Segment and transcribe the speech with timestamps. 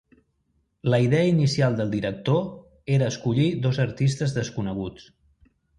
[0.93, 2.41] La idea inicial del director
[2.97, 5.11] era escollir dos artistes desconeguts.